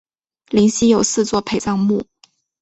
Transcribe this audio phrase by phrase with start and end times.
[0.49, 2.03] 灵犀有四座陪葬墓。